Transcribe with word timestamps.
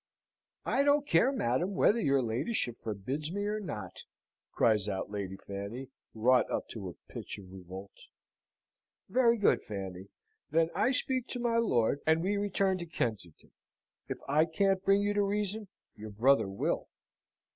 "I 0.65 0.81
don't 0.81 1.05
care, 1.05 1.31
madam, 1.31 1.75
whether 1.75 1.99
your 1.99 2.23
ladyship 2.23 2.79
forbids 2.79 3.31
me 3.31 3.45
or 3.45 3.59
not!" 3.59 4.01
cries 4.51 4.89
out 4.89 5.11
Lady 5.11 5.37
Fanny, 5.37 5.89
wrought 6.15 6.49
up 6.49 6.67
to 6.69 6.89
a 6.89 6.95
pitch 7.07 7.37
of 7.37 7.53
revolt. 7.53 8.07
"Very 9.09 9.37
good, 9.37 9.61
Fanny! 9.61 10.07
then 10.49 10.71
I 10.73 10.89
speak 10.89 11.27
to 11.27 11.39
my 11.39 11.57
lord, 11.57 11.99
and 12.07 12.23
we 12.23 12.35
return 12.35 12.79
to 12.79 12.87
Kensington. 12.87 13.51
If 14.09 14.17
I 14.27 14.45
can't 14.45 14.83
bring 14.83 15.03
you 15.03 15.13
to 15.13 15.21
reason, 15.21 15.67
your 15.93 16.09
brother 16.09 16.47
will." 16.49 16.87